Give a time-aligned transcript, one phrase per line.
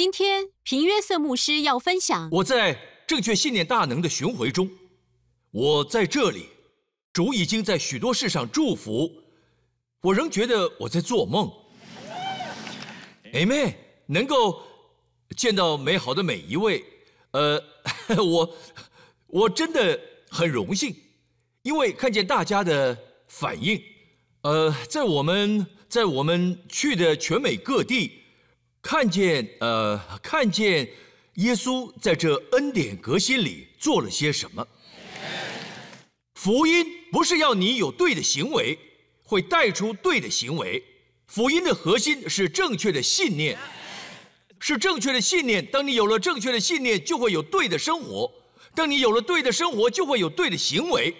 [0.00, 2.74] 今天平约瑟牧师要分享，我在
[3.06, 4.70] 正确信念大能的巡回中，
[5.50, 6.46] 我在这里，
[7.12, 9.12] 主已经在许多事上祝福，
[10.00, 11.52] 我仍觉得我在做梦。
[13.34, 13.76] 哎妹，
[14.06, 14.62] 能够
[15.36, 16.82] 见到美好的每一位，
[17.32, 17.62] 呃，
[18.24, 18.56] 我
[19.26, 20.96] 我真的很荣幸，
[21.60, 22.96] 因为看见大家的
[23.28, 23.78] 反应，
[24.40, 28.19] 呃，在我们在我们去的全美各地。
[28.82, 30.88] 看见，呃，看见
[31.34, 34.66] 耶稣在这恩典革新里做了些什么？
[36.34, 38.78] 福音不是要你有对的行为，
[39.22, 40.82] 会带出对的行为。
[41.26, 43.56] 福音的核心是正确的信念，
[44.58, 45.64] 是正确的信念。
[45.66, 48.28] 当你有了正确的信念，就会有对的生活；
[48.74, 51.14] 当你有了对的生活，就会有对的行为。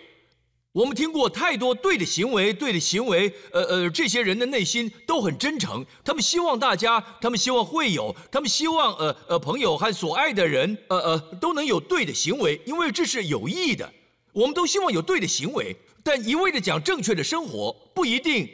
[0.73, 13.93] 我们听过太多对的行为，对的行为，呃呃，这些人的内心都很真诚，他们希望大家，他们希望会有，他们希望呃呃朋友和所爱的人，呃呃都能有对的行为，因为这是有益的。
[14.33, 18.49] 我们都希望有对的行为，但一味的讲正确的生活，不一定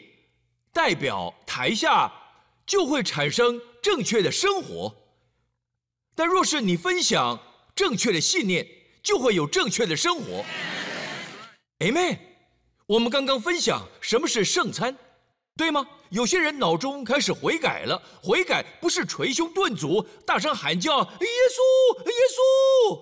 [0.72, 2.10] 代表台下
[2.64, 4.94] 就会产生正确的生活。
[6.14, 7.38] 但若是你分享
[7.74, 8.66] 正确的信念，
[9.02, 10.42] 就会有正确的生活。
[11.80, 12.18] 哎妹，
[12.86, 14.96] 我们刚刚分享什么是圣餐，
[15.58, 15.86] 对吗？
[16.08, 23.00] 有些人脑中开始悔改了，悔改不是捶胸顿足、大声喊叫“耶稣，耶稣”。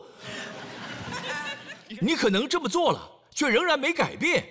[2.03, 4.44] 你可能这么做了，却仍然没改变。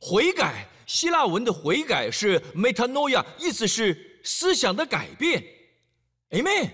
[0.00, 5.40] 悔改，希腊文的悔改是 metanoia，意思是思想的改变。
[6.30, 6.68] 哎妹，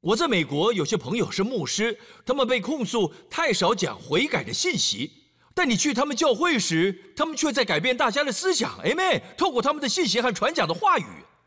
[0.00, 5.23] 我在美国有些朋友是牧师，他们被控诉太少讲悔改的信息。
[5.56, 8.76] 但你去他们教会时，他们却在改变大家的思想。
[8.82, 11.04] 哎妹，透过他们的信息和传讲的话语，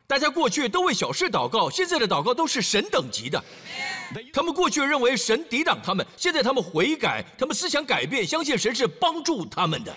[0.08, 3.44] 大家过去都为小事祷告，现在的祷告都是神等级的。
[4.32, 9.94] 他们过去认为神抵挡他们，现在他们悔改，他们思想改变，相信神是帮助他们的。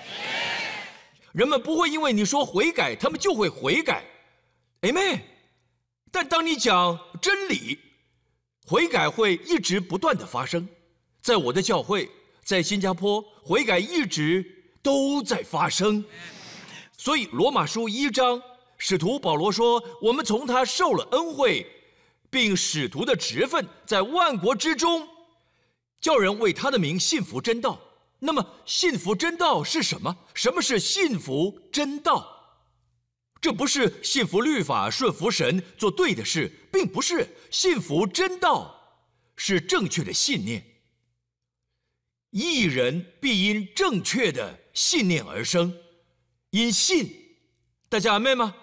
[1.32, 4.04] 人们不会因为你说悔改，他们就会悔改。
[4.80, 5.24] 哎妹，
[6.10, 7.78] 但当你讲真理，
[8.66, 10.68] 悔改会一直不断的发生。
[11.22, 12.10] 在我的教会。
[12.50, 14.44] 在新加坡，悔改一直
[14.82, 16.04] 都在发生，
[16.98, 18.42] 所以罗马书一章，
[18.76, 21.64] 使徒保罗说：“我们从他受了恩惠，
[22.28, 25.06] 并使徒的职分，在万国之中，
[26.00, 27.80] 叫人为他的名信服真道。”
[28.18, 30.16] 那么，信服真道是什么？
[30.34, 32.26] 什么是信服真道？
[33.40, 38.74] 这不是信服律法、顺服神、做对的事，并不是信服真道，
[39.36, 40.66] 是正确的信念。
[42.30, 45.74] 一人必因正确的信念而生，
[46.50, 47.10] 因信，
[47.88, 48.54] 大家明白吗？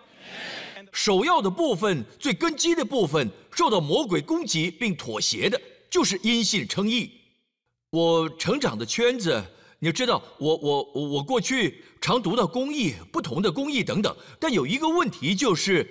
[0.94, 7.12] 首要的部分、最根基的部分，受到魔鬼攻击并妥协的，就是因信称义。
[7.90, 9.44] 我成长的圈子，
[9.80, 15.86] 你知道，我我我过去常读到公益、不同的公益等等，但有一个问题就是，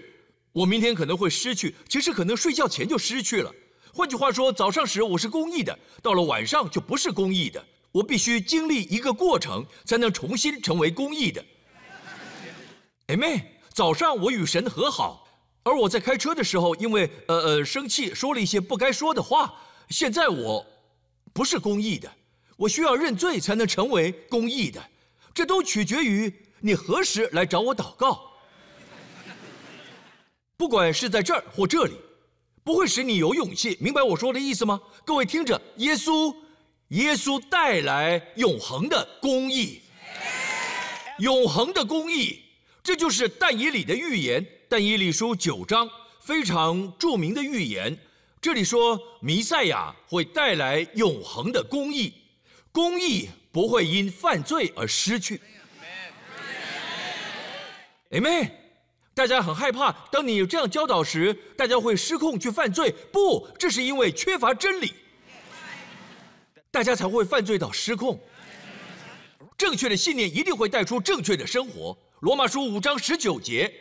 [0.53, 3.55] 我明天可能会失去，其实可能睡觉前就失去了。
[3.97, 7.65] 换句话说，早上时我是公益的，到了晚上就不是公益的。
[7.91, 11.43] 我必须经历一个过程，才能重新成为公益的。
[13.07, 15.27] 哎妹，早上我与神和好，
[15.63, 19.55] 而我在开车的时候，因为呃呃生气，说了一些不该说的话。
[19.89, 20.67] 现在我
[21.33, 22.13] 不是公益的，
[22.59, 24.79] 我需要认罪才能成为公益的。
[25.33, 26.31] 这都取决于
[26.61, 28.31] 你何时来找我祷告。
[30.59, 31.95] 不管是在这儿或这里。
[32.67, 34.81] 不会使你有勇气，明白我说的意思吗？
[35.05, 36.35] 各位听着，耶稣，
[36.89, 39.81] 耶稣带来永恒的公义，
[41.21, 42.43] 永恒的公义，
[42.83, 44.45] 这就是但以理的预言。
[44.69, 45.89] 但以理书九章
[46.21, 47.97] 非常著名的预言，
[48.41, 52.13] 这里说弥赛亚会带来永恒的公义，
[52.73, 55.41] 公义不会因犯罪而失去。
[58.11, 58.66] Amen。
[59.17, 62.95] 大家很害怕，当你这样教导时，大家会失控去犯罪。
[63.11, 64.93] 不，这是因为缺乏真理，
[66.71, 68.21] 大家才会犯罪到失控。
[69.57, 71.97] 正确的信念一定会带出正确的生活。
[72.21, 73.73] 罗马书五章十九节，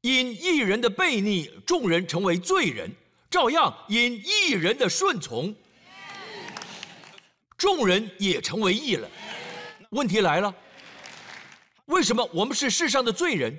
[0.00, 2.88] 因一人的悖逆，众人成为罪人；
[3.28, 5.54] 照样因一人的顺从，
[7.58, 9.06] 众人也成为义了。
[9.90, 10.54] 问题来了，
[11.84, 13.54] 为什么我们是世上的罪人？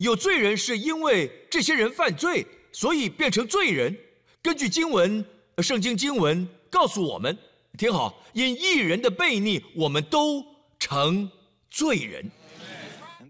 [0.00, 3.94] 有罪人是因为这些人犯罪，所以变成罪人。
[4.40, 5.22] 根据经文，
[5.58, 7.36] 圣经经文告诉我们，
[7.76, 10.42] 听好，因一人的悖逆，我们都
[10.78, 11.30] 成
[11.70, 12.30] 罪人。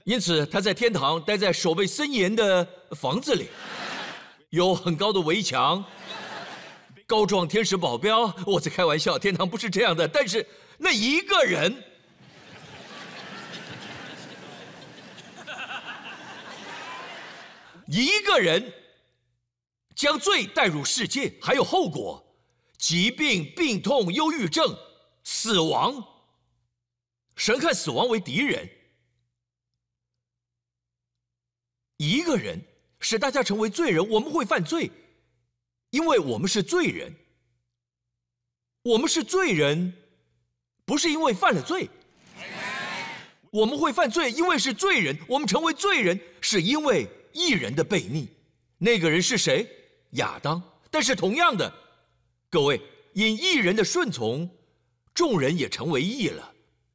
[0.04, 3.48] 因此，他在天堂待在守卫森严的房子里。
[4.50, 5.84] 有很高的围墙，
[7.04, 8.32] 高壮天使保镖。
[8.46, 10.06] 我在开玩笑，天堂不是这样的。
[10.06, 10.46] 但是
[10.78, 11.82] 那一个人，
[17.90, 18.72] 一个人
[19.96, 22.24] 将罪带入世界，还有后果：
[22.78, 24.78] 疾病、病痛、忧郁症、
[25.24, 26.06] 死亡。
[27.34, 28.70] 神看死亡为敌人。
[31.96, 32.64] 一个人
[33.00, 34.88] 使大家成为罪人，我们会犯罪，
[35.90, 37.12] 因为我们是罪人。
[38.82, 39.92] 我们是罪人，
[40.84, 41.90] 不是因为犯了罪。
[43.50, 45.18] 我们会犯罪，因为是罪人。
[45.26, 48.28] 我们成为罪人，是因为一人的悖逆。
[48.78, 49.66] 那个人是谁？
[50.12, 50.62] 亚当。
[50.90, 51.72] 但是同样的，
[52.48, 52.80] 各位，
[53.12, 54.48] 因一人的顺从，
[55.14, 56.52] 众人也成为义了。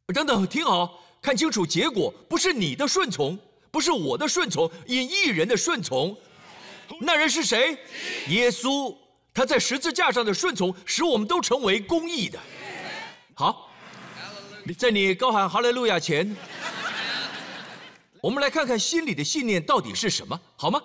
[0.07, 3.37] 等等，听好，看清楚结果，不是你的顺从。
[3.71, 6.15] 不是我的顺从，因一人的顺从，
[7.01, 7.77] 那人是谁？
[8.29, 8.95] 耶稣，
[9.33, 12.39] 他在十字架上的顺从，使我们都成为公义的。
[13.33, 13.69] 好，
[14.77, 16.33] 在你高喊哈利路亚前，
[18.25, 20.81] 我们来看看心里的信念到底是什么，好吗？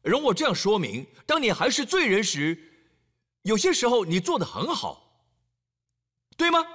[0.00, 2.56] 容我这样说明：当你还是罪人时，
[3.42, 5.26] 有些时候你做的很好，
[6.38, 6.66] 对吗？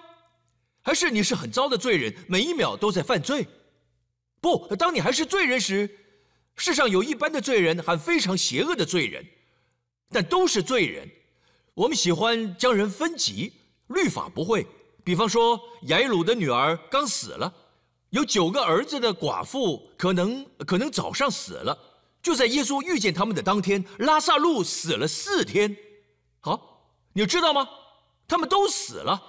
[0.83, 3.47] 还是你是很糟的罪人，每一秒都在犯罪？
[4.39, 5.89] 不，当你还是罪人时，
[6.55, 9.25] 世上有一般的罪人还非常邪恶的罪人，
[10.09, 11.09] 但都是罪人。
[11.73, 13.51] 我们喜欢将人分级，
[13.87, 14.67] 律法不会。
[15.03, 17.51] 比方说，雅鲁的女儿刚死了，
[18.15, 21.77] 有九个儿子的寡妇可能可能早上死了，
[22.23, 25.75] 就在耶稣遇见他们的当天，拉萨路死了四天。
[26.39, 27.67] 好，你知道吗？
[28.25, 29.21] 他们都死了。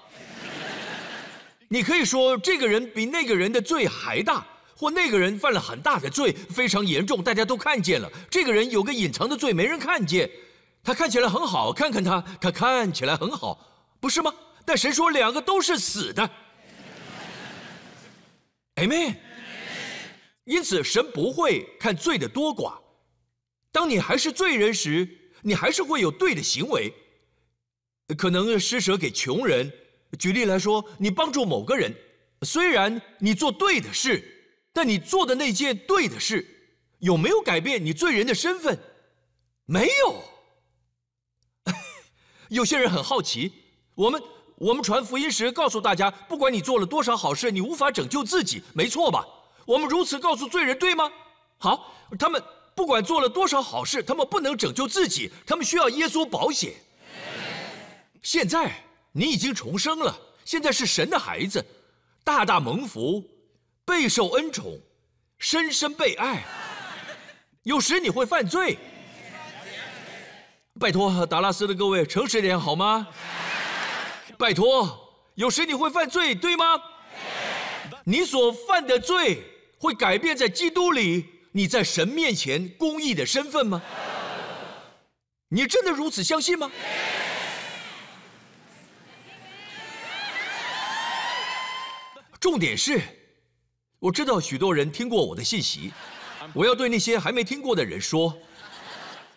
[1.67, 4.47] 你可以说这个人比那个人的罪还大。
[4.79, 8.13] 或那个人犯了很大的罪，非常严重，大家都看见了。
[8.31, 10.31] 这个人有个隐藏的罪，没人看见。
[10.85, 13.59] 他看起来很好，看看他，他看起来很好，
[13.99, 14.31] 不是吗？
[14.67, 16.31] 但神说两个都是死的。
[18.77, 19.17] Amen。
[20.45, 22.79] 因此，神不会看罪的多寡。
[23.73, 25.07] 当你还是罪人时，
[25.43, 26.93] 你还是会有对的行为，
[28.17, 29.71] 可能施舍给穷人。
[30.19, 31.95] 举例来说，你帮助某个人，
[32.43, 34.33] 虽然你做对的事。
[34.73, 36.47] 但你做的那件对的事，
[36.99, 38.79] 有没有改变你罪人的身份？
[39.65, 40.23] 没有。
[42.51, 43.51] 有些人很好奇，
[43.95, 44.23] 我们
[44.57, 49.25] 我们传福音时告诉大家，不管你做了多少好事，你无法拯救自己，没错吧？
[49.65, 51.11] 我们如此告诉罪人，对吗？
[51.59, 52.43] 好，他们
[52.75, 56.75] 不管做了多少好事，他们不能拯救自己，他们需要耶稣保险。
[58.23, 58.73] 现在
[59.13, 61.65] 你已经重生了，现在是神的孩子，
[62.25, 63.23] 大大蒙福。
[63.85, 64.77] 备受恩宠，
[65.39, 66.45] 深深被爱。
[67.63, 68.77] 有时你会犯罪，
[70.81, 73.07] 拜托达拉斯的各位诚实点好吗？
[74.39, 76.65] 拜托，有时你会犯罪，对吗？
[78.05, 79.43] 你所犯的罪
[79.79, 83.83] 会改变在基督里你在神面前公义的身份吗？
[85.49, 86.71] 你真的如此相信吗？
[92.39, 93.01] 重点是。
[93.99, 95.91] 我知道许多人听过我的信息，
[96.53, 98.37] 我要对那些还没听过的人说，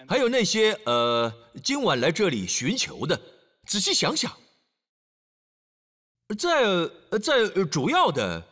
[0.08, 3.20] 还有那些呃今晚来这里寻求的，
[3.66, 4.32] 仔细想想，
[6.38, 8.46] 在在主要的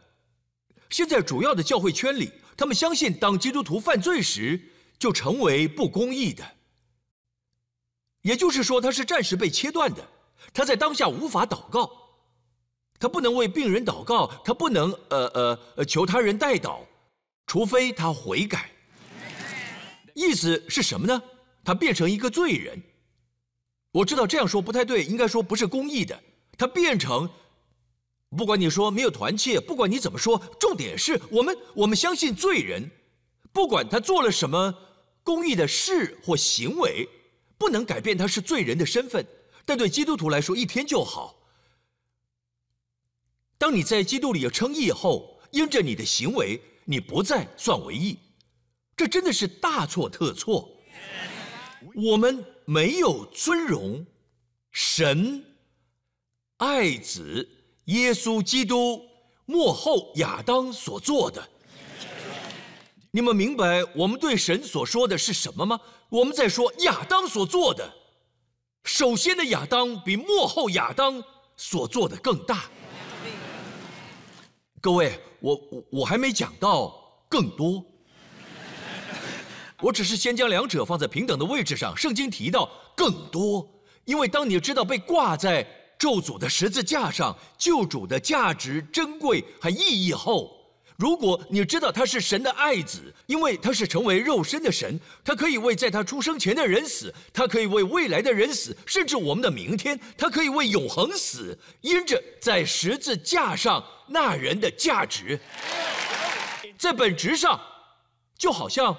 [0.90, 4.60] 现在主要的教会圈里，他们相信当基督徒犯罪时
[4.98, 6.44] 就成为不公义的，
[8.22, 10.08] 也就是说他是暂时被切断的，
[10.54, 11.92] 他在当下无法祷告。
[13.00, 16.80] 他不能为病人祷告，他不能呃呃求他人代祷，
[17.46, 18.72] 除非他悔改。
[20.16, 21.22] 意思是什么呢？
[21.64, 22.82] 他变成一个罪人。
[23.92, 26.20] 我知道这样说不太对，应该说不是公义的。
[26.58, 27.30] 他变成，
[28.36, 32.92] 不管你说没有团契，不管你怎么说，重点是我们我们相信罪人，
[33.54, 34.74] 不管他做了什么
[35.24, 37.08] 公益的事或行为，
[37.58, 39.26] 不能改变他是罪人的身份。
[39.66, 41.36] 但对基督徒来说，一天就好。
[43.58, 48.20] 当你在基督里有称义后，因着你的行为，你不再算为义，
[48.96, 50.70] 这真的是大错特错。
[51.96, 54.06] 我们没有尊荣
[54.72, 55.44] 神、
[56.58, 57.50] 爱子
[57.88, 59.02] 耶稣基督
[59.46, 61.46] 幕后亚当所做的。
[63.12, 65.80] 你们明白我们对神所说的是什么吗？
[66.10, 67.94] 我们在说亚当所做的，
[68.84, 71.24] 首先的亚当比幕后亚当
[71.56, 72.66] 所做的更大。
[74.82, 76.94] 各位，我我我还没讲到
[77.30, 77.84] 更多。
[79.82, 81.96] 我只是先将两者放在平等的位置上。
[81.96, 83.68] 圣经提到更多，
[84.06, 85.66] 因为当你知道被挂在
[85.98, 90.56] 咒诅的十字架上救主的价值、珍贵和意义后。
[90.98, 101.56] 如果你知道他是神的爱子，因为他是成为肉身的神，他可以为在他出生前的人死，他可以为未来的人死，甚至我们的明天，他可以为永恒死。
[101.82, 105.40] 因着在十字架上那人的价值，
[106.80, 107.62] 在本质上，
[108.36, 108.98] 就好像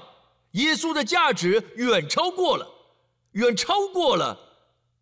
[0.53, 2.65] 耶稣的价值远超过了，
[3.33, 4.39] 远超过了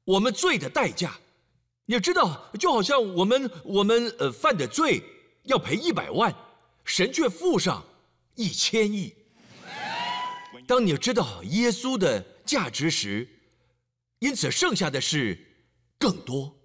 [0.04, 1.14] 我们罪的代价。
[1.88, 5.00] 你知道，就好像我们我们呃犯的罪
[5.44, 6.34] 要赔一百万。
[6.84, 7.84] 神却付上
[8.36, 9.14] 一千亿。
[10.68, 13.28] 当你知道耶稣的价值时，
[14.20, 15.36] 因此剩下的是
[15.98, 16.56] 更多。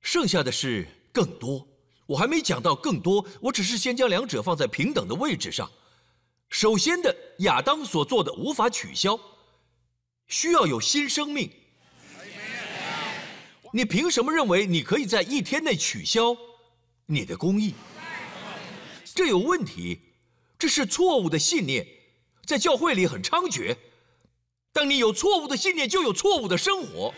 [0.00, 1.73] 剩下的是更多。
[2.06, 5.70] 我还没讲到更多，我只是先将两者放在平等的位置上。
[6.50, 9.18] 首先的亚当所做的无法取消。
[10.26, 11.50] 需要有新生命。
[13.72, 16.34] 你凭什么认为你可以在一天内取消
[17.06, 17.74] 你的公义？
[19.14, 20.00] 这有问题，
[20.58, 21.86] 这是错误的信念，
[22.46, 23.76] 在教会里很猖獗。
[24.72, 27.12] 当你有错误的信念，就有错误的生活。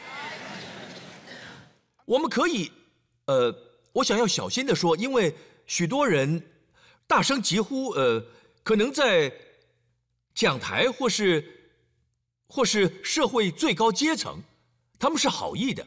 [2.05, 2.73] 我们可以，
[3.27, 3.55] 呃，
[3.97, 5.35] 我想要小心的说，因为
[5.67, 6.43] 许多人
[7.07, 8.23] 大声疾呼，呃，
[8.63, 9.33] 可能在
[10.35, 11.53] 讲台或是。
[12.49, 14.41] 或是社会最高阶层，
[15.01, 15.85] 他们是好意的。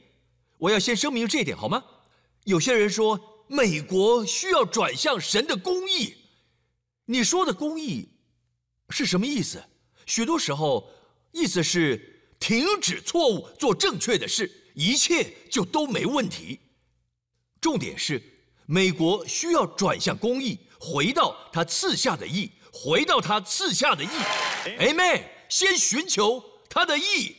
[0.58, 1.82] 我要先声明这一点，好吗？
[2.44, 6.14] 有些人说美国需要转向神的公义，
[7.06, 8.10] 你说的公义
[8.90, 9.64] 是什么意思？
[10.06, 10.92] 许多时候，
[11.32, 16.60] 意思是停止错误，做正确的事，一切就都没问题。
[17.62, 18.22] 重点是，
[18.66, 24.10] 美国需要转向公益，回到他赐下的义，回到他赐下的义。
[24.80, 25.24] Amen。
[25.50, 26.44] 先寻求。
[26.72, 27.36] 他的义，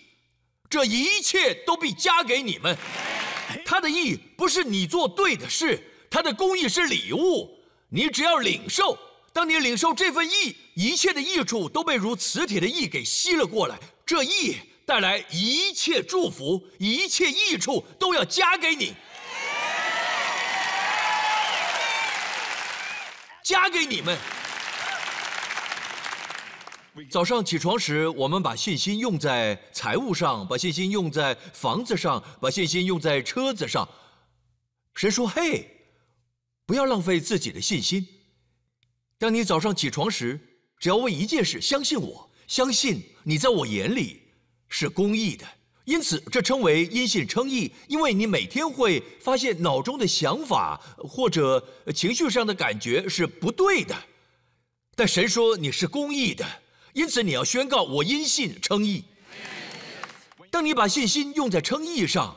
[0.69, 2.77] 这一切都必加给你们。
[3.65, 7.49] 他的义不是你做对的事，他的公益是礼物，
[7.91, 8.99] 你只要领受。
[9.33, 13.79] 当你领受这份义，一切的益处都被如磁铁的义给吸了过来。
[14.05, 18.93] 这义带来一切祝福，一切益处都要加给你，
[23.51, 24.17] 加给你们。
[27.11, 33.89] 早上起床时，我们把信心用在财务上，把信心用在房子上，把信心用在车子上。
[34.95, 35.69] 神说：“嘿，
[36.65, 38.07] 不要浪费自己的信心。
[39.19, 40.39] 当你早上起床时，
[40.79, 44.23] 只要为一件事相信我，相信你在我眼里
[44.69, 45.45] 是公义的。
[45.91, 51.61] 因此，这称为因信称义，因为你每天会发现脑中的想法或者
[51.93, 53.97] 情绪上的感觉是不对的，
[54.95, 56.47] 但神说你是公义的。”
[56.95, 59.03] 因此，你要宣告我因信称义。
[60.49, 62.37] 当你把信心用在称义上，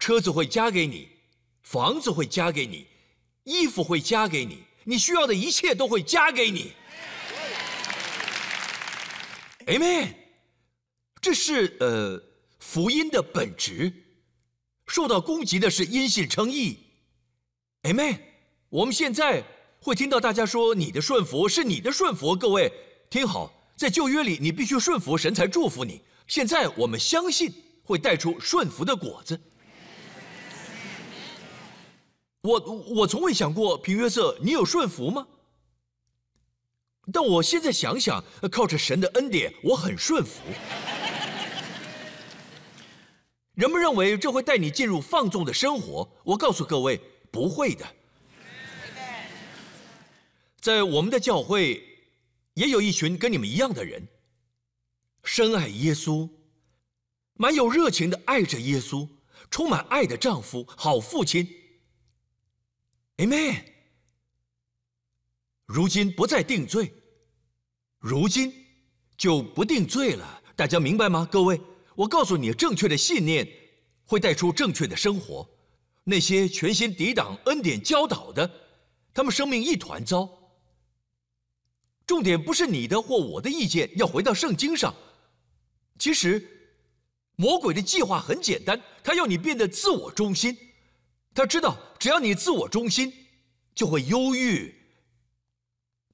[0.00, 1.08] 车子会加给你，
[1.62, 2.84] 房子会加给你，
[3.44, 6.72] 衣服会加给你，你需要的一切都会加给你。
[9.66, 10.14] Amen。
[11.20, 12.20] 这是呃
[12.70, 13.90] 福音的本质。
[14.88, 16.78] 受到攻击的是因信称义。
[17.84, 18.24] A 妹。
[18.68, 19.42] 我们现在
[19.80, 22.70] 会听到大家说你的顺服是你的顺服，各位
[23.08, 23.50] 听好。
[23.74, 26.02] 在旧约里，你必须顺服神才祝福你。
[26.26, 27.50] 现在我们相信
[27.82, 29.40] 会带出顺服的果子。
[32.42, 35.26] 我我从未想过平约瑟，你有顺服吗？
[37.10, 38.22] 但我现在想想，
[38.52, 40.40] 靠着神的恩典，我很顺服。
[43.58, 47.00] 人们认为这会带你进入放纵的生活，我告诉各位，
[47.32, 47.84] 不会的。
[50.60, 51.84] 在我们的教会。
[52.54, 54.04] 也有一群跟你们一样的人，
[55.22, 56.28] 深爱耶稣，
[57.34, 59.08] 蛮有热情的爱着耶稣，
[59.48, 61.48] 充满爱的丈夫，好父亲。
[63.18, 63.62] Amen。
[65.66, 66.92] 如今不再定罪，
[68.00, 68.52] 如今
[69.16, 70.42] 就不定罪了。
[70.56, 71.28] 大家明白吗？
[71.30, 71.60] 各位，
[71.98, 73.44] 我告诉你，正确的信念
[74.04, 75.44] 会带出正确的生活。
[76.04, 78.48] 那些全心抵挡恩典教导的，
[79.12, 80.30] 他们生命一团糟。
[82.06, 84.94] 重点不是你的或我的意见，要回到圣经上。
[85.98, 86.40] 其实，
[87.34, 90.56] 魔鬼的计划很简单，他要你变得自我中心。
[91.34, 93.12] 他知道，只要你自我中心，
[93.74, 94.72] 就会忧郁，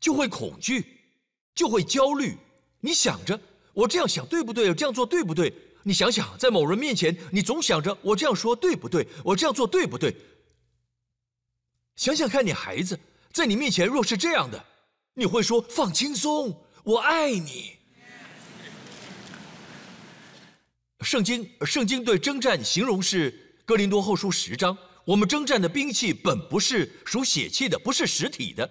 [0.01, 0.87] 就会恐惧，
[1.55, 2.39] 就会焦虑。
[2.81, 3.39] 你想着，
[3.75, 4.75] 我这样想对不对？
[4.75, 5.53] 这样做对不对？
[5.87, 9.07] 你想想，在某人面前，你总想着我这样说对不对？
[9.23, 10.17] 我这样做对不对？
[11.95, 12.99] 想想看你孩子
[13.31, 14.65] 在你面前若是这样的，
[15.13, 17.73] 你会说放轻松，我爱你。
[21.03, 28.69] 圣经圣经对征战形容是哥林多后书十章，我们征战的兵器本不是属血气的，不是实体的，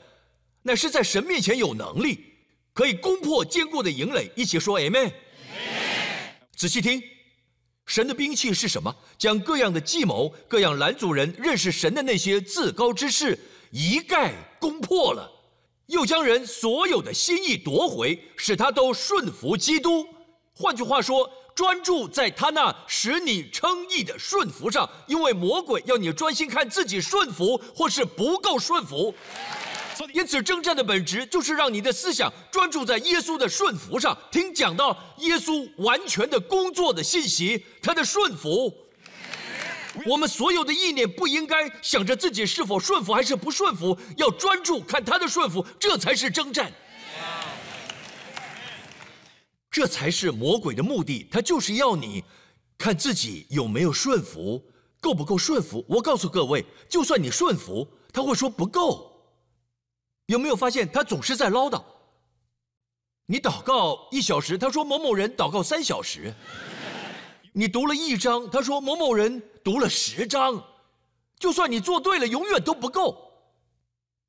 [0.63, 2.25] 乃是在神面前有能力，
[2.74, 4.32] 可以攻破坚固的营垒。
[4.36, 5.13] 一起说 Amen。
[6.55, 7.01] 仔细听，
[7.86, 8.95] 神的兵器是什么？
[9.17, 13.38] 将各样的计谋、各样拦阻人认识神的那些自高之事
[13.72, 15.29] 一概攻破了，
[15.88, 20.07] 又将人所有的心意夺回，使他都顺服基督。
[20.53, 29.13] 换句话说，专注在他那使你称义的顺服上，因为魔鬼要你专心看自己顺服或是不够顺服。
[30.13, 38.73] 因此，征战的本质就是让你的思想专注在耶稣的顺服上，听讲到耶稣完全的工作的信息，他的顺服。
[40.07, 46.71] 我们所有的意念不应该想着自己是否顺服还是不顺服，要专注看他的顺服，这才是征战。
[49.69, 52.23] 这才是魔鬼的目的，他就是要你
[52.77, 54.63] 看自己有没有顺服，
[55.00, 55.85] 够不够顺服。
[55.88, 59.12] 我告诉各位，就算你顺服，他会说不够。
[60.27, 61.83] 有没有发现他总是在唠叨？
[63.25, 66.33] 你祷告一小时，他说某某人祷告三小时。
[67.53, 70.63] 你读了一章，他说某某人读了十章。
[71.37, 73.31] 就算你做对了，永远都不够。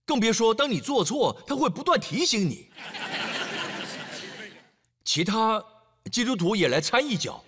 [0.05, 2.69] 更别说当你做错，他会不断提醒你。
[5.05, 5.65] 其他
[6.11, 7.43] 基督徒也来掺一脚。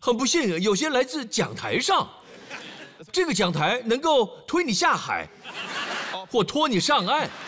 [0.00, 2.08] 很不幸，有些来自讲台上，
[3.12, 5.28] 这个讲台能够推你下海。
[6.26, 7.30] 或拖你上岸。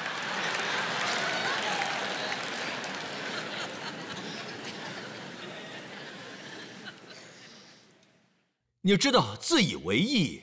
[8.82, 10.40] 你知道，自以为意，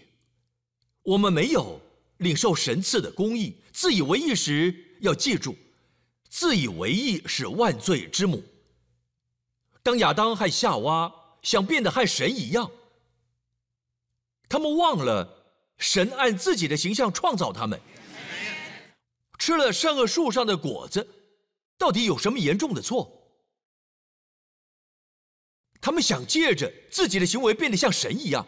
[1.02, 1.82] 我们没有
[2.18, 3.56] 领受神赐的公义。
[3.72, 5.56] 自以为意时，要记住，
[6.30, 8.44] 自以为意是万罪之母。
[9.82, 11.12] 当亚当和夏娃
[11.42, 12.70] 想变得和神一样，
[14.50, 15.28] 他们忘了
[15.78, 17.80] 神按自己的形象创造他们。
[19.38, 21.08] 吃了善恶树上的果子，
[21.78, 23.14] 到底有什么严重的错？
[25.80, 28.46] 他们想借着自己的行为变得像神一样，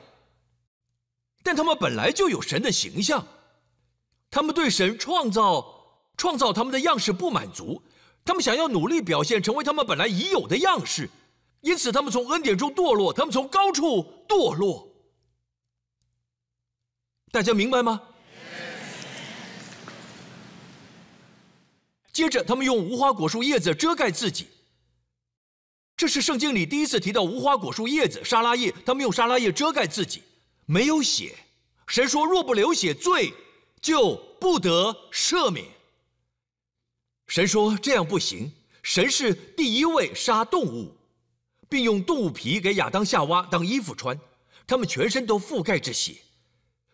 [1.43, 3.25] 但他们本来就有神的形象，
[4.32, 7.82] 他们对神创造创造他们的样式不满足，
[8.25, 11.10] 他们想要努力表现成为他们本来已有的样式，
[11.62, 14.91] 因此他们从恩典中堕落，他们从高处堕落。
[17.32, 18.08] 大家明白吗？
[22.19, 24.47] 接着，他们用无花果树叶子遮盖自己。
[25.95, 28.73] 这是圣经里第一次提到无花果树叶子、沙拉叶。
[28.86, 30.21] 他们用沙拉叶遮盖自己，
[30.65, 31.34] 没有血。
[31.88, 33.34] 神说：“若不流血，罪
[33.79, 35.65] 就不得赦免。”
[37.27, 38.51] 神说：“这样不行。”
[38.84, 40.93] 神是第一位杀动物，
[41.69, 44.19] 并用动物皮给亚当、夏娃当衣服穿，
[44.67, 46.17] 他们全身都覆盖着血。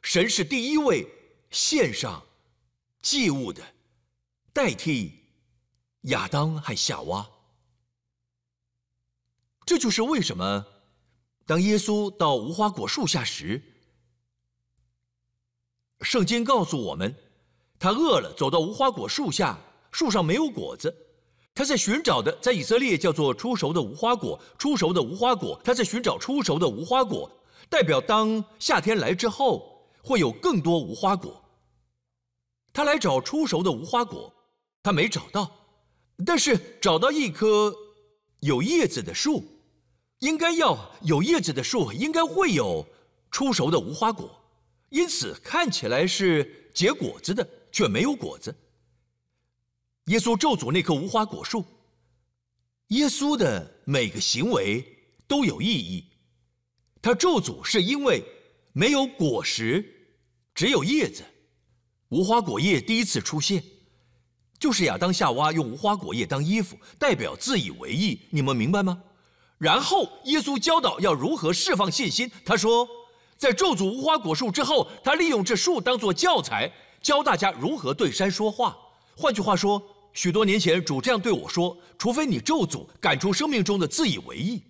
[0.04, 1.08] 神是第一位
[1.50, 2.24] 献上
[3.02, 3.64] 祭物的。
[4.56, 5.12] 代替
[6.04, 7.30] 亚当和夏娃，
[9.66, 10.66] 这就是为什么
[11.46, 13.62] 当耶稣到无花果树下时，
[16.00, 17.14] 圣经告诉我们，
[17.78, 19.60] 他饿了，走到无花果树下，
[19.92, 20.96] 树上没有果子，
[21.54, 27.30] 他在寻找的，在以色列叫做初熟的无花果，初熟的无花果，他在寻找初熟的无花果，
[27.70, 31.44] 代表当夏天来之后会有更多无花果，
[32.72, 34.32] 他来找初熟的无花果。
[34.86, 35.52] 他没找到，
[36.24, 37.76] 但是找到一棵
[38.42, 39.44] 有叶子的树，
[40.20, 42.86] 应该要有叶子的树，应该会有
[43.32, 44.40] 出熟的无花果，
[44.90, 48.56] 因此看起来是结果子的，却没有果子。
[50.06, 51.66] 耶稣咒诅那棵无花果树。
[52.90, 54.86] 耶稣的每个行为
[55.26, 56.06] 都有意义，
[57.02, 58.24] 他咒诅是因为
[58.72, 59.84] 没有果实，
[60.54, 61.24] 只有叶子，
[62.10, 63.64] 无花果叶第一次出现。
[64.58, 69.02] 就是亚当夏娃用无花果叶当衣服，代表自以为意，你们明白吗？
[69.58, 72.30] 然后耶稣教导要如何释放信心。
[72.46, 72.88] 他说，
[73.38, 78.76] 在咒诅无花果树之后，他利用这树当做教材，教大家如何对山说话。
[79.16, 79.82] 换句话说，
[80.14, 84.62] 许多年前主这样对我说：除非你咒诅赶出生命中的自以为意，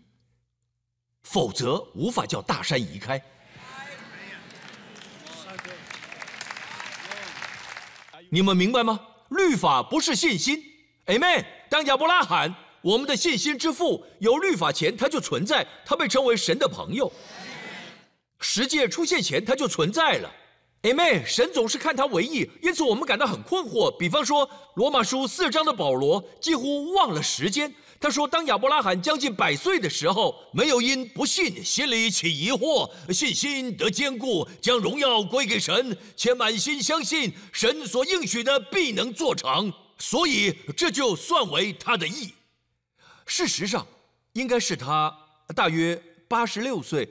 [1.23, 3.21] 否则无法叫大山移开。
[8.29, 8.99] 你们明白吗？
[9.35, 10.63] 律法不是信心
[11.07, 11.45] ，Amen。
[11.69, 17.11] 当亚伯拉罕我们的信心之父有律法前他就存在，他被称为神的朋友。
[18.39, 20.31] 十诫出现前他就存在了。
[20.83, 21.25] Amen。
[21.25, 23.89] 神总是看他为意，因此我们感到很困惑。
[23.97, 27.73] 比方说，罗马书四章的保罗几乎忘了时间。
[27.99, 42.33] 他说，当亚伯拉罕将近百岁的时候，没有因不信心里起疑惑，信心得坚固，将荣耀归给神，且满心相信神所应许的必能做成，所以这就算为他的义。
[43.25, 43.87] 事实上，
[44.33, 45.15] 应该是他
[45.55, 47.09] 大约八十六岁、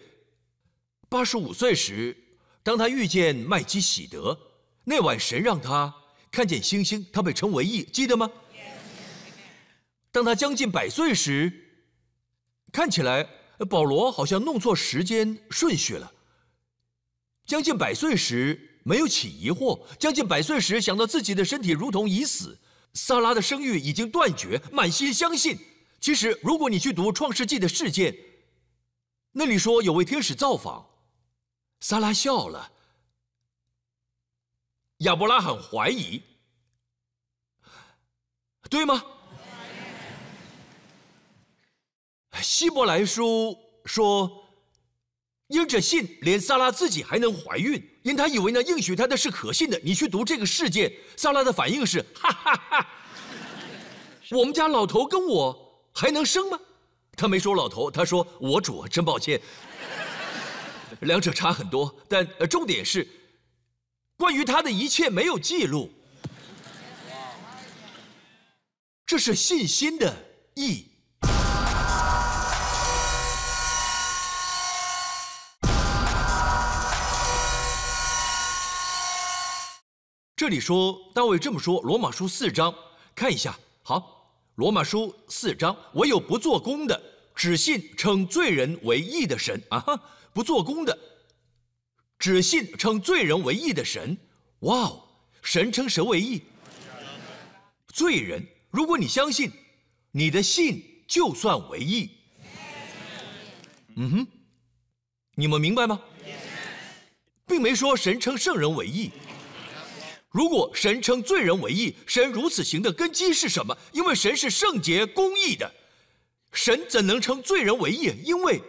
[1.09, 2.17] 八十五岁时。
[2.63, 4.39] 当他遇见麦基喜德
[4.85, 5.93] 那晚，神让他
[6.31, 8.31] 看见星星，他被称为义，记得吗？
[10.15, 11.53] 当他将近百岁时，
[12.71, 13.29] 看起来
[13.69, 16.13] 保罗好像弄错时间顺序了。
[17.47, 22.57] 将近百岁时没有起疑惑，将近百岁时想到自己的身体如同已死，
[22.93, 25.59] 萨拉的生育已经断绝，满心相信。
[26.01, 28.17] 其实，如果你去读创世纪的事件，
[29.33, 30.89] 那里说有位天使造访。
[31.81, 32.71] 萨拉笑了。
[34.99, 36.23] 亚伯拉罕怀疑，
[38.71, 39.05] 对吗？
[42.43, 44.45] 希伯来书说，
[45.49, 49.81] 因着信，连萨拉自己还能怀孕，因他以为呢应许他的是可信的。
[49.85, 52.89] 你去读这个事件，萨拉的反应是 哈哈哈。
[54.31, 56.59] 我们家老头跟我还能生吗？
[57.17, 59.41] 他没说老头，他说我主，真抱歉。
[61.01, 63.07] 两者差很多，但重点是，
[64.17, 65.91] 关于他的一切没有记录。
[69.07, 70.17] 这是信心的
[70.55, 70.94] 意义。
[80.37, 82.75] 这里说大卫这么说，《罗马书》四章，
[83.15, 83.57] 看一下。
[83.85, 83.99] 好，
[84.57, 87.01] 《罗马书》四章，唯有不做工的，
[87.37, 90.01] 只信称罪人为义的神啊哈。
[90.33, 90.99] 不做工的，
[92.19, 94.19] 只信称罪人为义的神。
[94.61, 95.05] 哇哦，
[95.41, 96.43] 神称神为义。
[97.93, 99.53] 罪人，如果你相信，
[100.11, 102.11] 你的信就算为义。
[103.95, 104.27] 嗯哼，
[105.37, 106.01] 你们明白吗？
[107.47, 109.13] 并没说神称圣人为义。
[110.35, 113.79] 如果神称罪人为义，神如此行的根基是什么？
[113.93, 115.73] 因为神是圣洁公义的，
[116.53, 118.13] 神怎能称罪人为义？
[118.25, 118.61] 因为。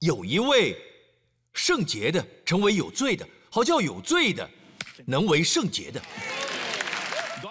[0.00, 0.76] 有一位
[1.54, 4.46] 圣洁的成为有罪的，好叫有罪的
[5.06, 6.02] 能为圣洁的。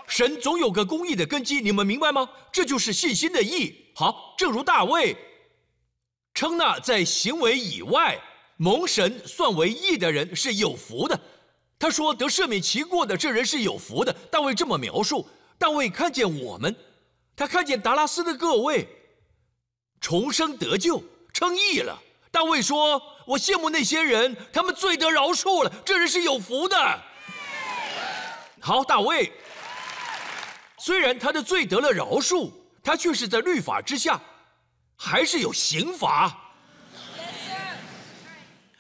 [0.07, 2.29] 神总有个公义的根基，你们明白吗？
[2.51, 3.73] 这就是信心的义。
[3.95, 5.15] 好，正如大卫
[6.35, 8.21] 称那在行为以外
[8.57, 11.19] 蒙神算为义的人是有福的。
[11.83, 14.13] 他说得赦免其过的这人是有福的。
[14.31, 15.27] 大卫这么描述。
[15.57, 16.73] 大卫看见我们，
[17.35, 18.87] 他看见达拉斯的各位
[19.99, 22.01] 重生得救，称义了。
[22.31, 26.77] 大卫说：“我羡慕那些人，他们罪得饶恕了，这人是有福的。”
[28.61, 29.29] 好，大卫，
[30.77, 32.49] 虽然他的罪得了饶恕，
[32.81, 34.17] 他却是在律法之下，
[34.95, 36.33] 还是有刑罚。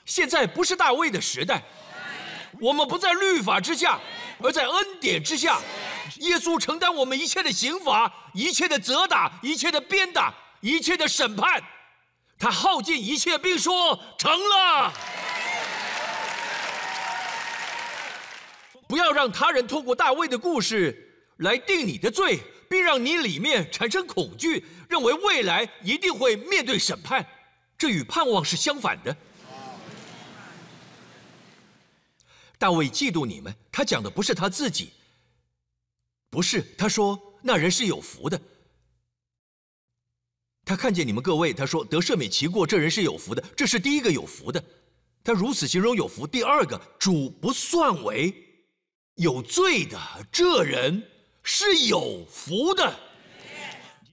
[0.05, 1.61] 现在不是大卫的时代，
[2.63, 3.99] 我们不在律法之下，
[4.41, 5.59] 而在恩典之下。
[6.19, 11.61] 耶稣承担我们一切的刑罚，一切的责打，一切的鞭打，一切的审判。
[12.39, 14.93] 他耗尽一切，并说：“成了。”
[18.87, 27.25] 不要让他人透过大卫的故事来定你的罪，并让你里面产生恐惧，认为未来一定会面对审判。
[27.77, 29.13] 这与盼望是相反的。
[32.63, 34.91] 大卫嫉妒你们，他讲的不是他自己，
[36.29, 38.41] 不是他说那人是有福的。
[40.63, 43.43] 他看见你们各位，他说得赦免其过，这人是有福的。
[43.53, 44.63] 这是第一个有福的，
[45.25, 46.25] 他如此形容有福。
[46.25, 48.33] 第二个，主不算为
[49.15, 49.99] 有罪的，
[50.31, 51.03] 这人
[51.43, 52.97] 是有福的。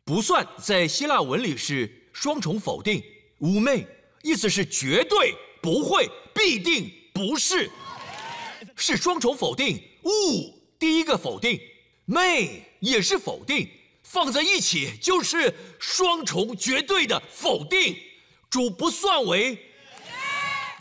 [0.02, 3.00] 不算在希腊文里是双重否定，
[3.38, 3.86] 妩媚，
[4.24, 7.70] 意思是绝对不会，必定不是，
[8.80, 9.80] 是双重否定。
[10.02, 11.60] 物第一个否定，
[12.06, 13.68] 媚也是否定。
[14.02, 17.96] 放在一起就是双重绝对的否定，
[18.48, 19.56] 主不算为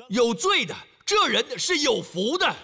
[0.07, 2.55] 有罪的，这人是有福的。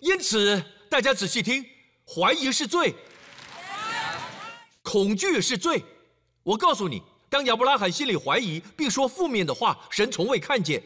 [0.00, 1.64] 因此，大家仔细听，
[2.04, 2.92] 怀疑是罪，
[4.82, 5.82] 恐惧是罪。
[6.42, 10.78] 我告诉你，当亚伯拉罕心里怀疑并说负面的话，神从未看见；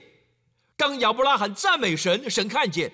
[0.76, 2.88] 当亚伯拉罕赞美神，神看见；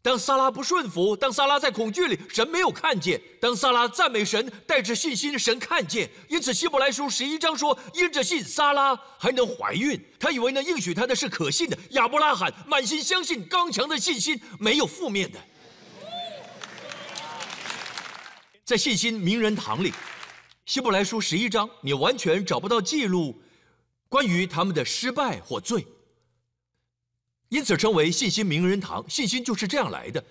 [0.00, 6.08] 当撒拉不顺服，当撒拉在恐惧里，神没有看见；当撒拉赞美神，带着信心，神看见。
[6.28, 10.00] 因此，希伯来书十一章说：“因着信，撒拉还能怀孕。
[10.20, 11.76] 他以为呢，应许他的是可信的。
[11.90, 15.38] 亚伯拉罕满心相信，刚强的信心没有负面的。
[18.64, 19.92] 在信心名人堂里，
[20.64, 23.42] 希伯来书十一章，你完全找不到记录
[24.08, 25.84] 关于他们的失败或罪。”
[27.54, 30.22] 因此称为信心名人堂，信心就是这样来的。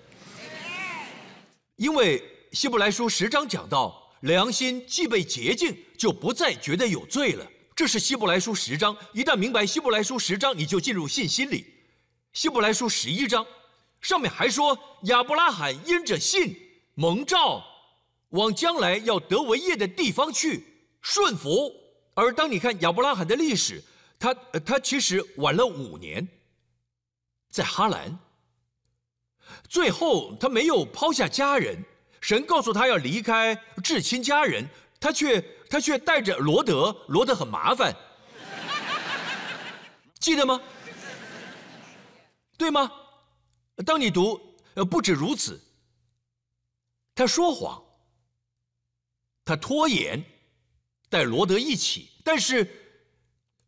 [1.77, 7.47] 因为希伯来书十章讲到，良心既被洁净，就不再觉得有罪了。
[7.73, 8.93] 这是希伯来书十章。
[9.13, 11.65] 一旦明白希伯来书十章，你就进入信心里。
[12.33, 13.47] 希伯来书十一章
[14.01, 16.53] 上面还说，亚伯拉罕因着信
[16.95, 17.63] 蒙召，
[18.31, 20.61] 往将来要得为业的地方去
[20.99, 21.73] 顺服。
[22.15, 23.81] 而当你看亚伯拉罕的历史，
[24.19, 24.33] 他
[24.65, 26.27] 他其实晚了五年。
[27.53, 28.17] 在哈兰，
[29.69, 31.85] 最后他没有抛下家人，
[32.19, 34.67] 神告诉他要离开至亲家人，
[34.99, 35.39] 他却
[35.69, 37.95] 他却带着罗德，罗德很麻烦，
[40.19, 40.59] 记得吗？
[42.57, 42.91] 对吗？
[43.85, 44.41] 当你读，
[44.73, 45.61] 呃，不止如此，
[47.13, 47.83] 他说谎，
[49.45, 50.25] 他拖延，
[51.07, 52.79] 带罗德一起，但是。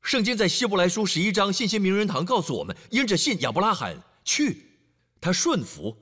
[0.06, 4.68] 圣经在希伯来书十一章信心名人堂告诉我们，因着信亚伯拉罕去，
[5.20, 5.98] 他顺服，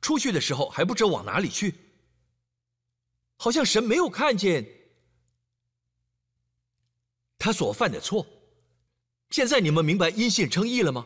[0.00, 1.74] 出去的时候还不知往哪里去，
[3.36, 4.64] 好像神没有看见
[7.40, 8.24] 他所犯的错。
[9.30, 11.04] 现在你们明白因信称义了吗？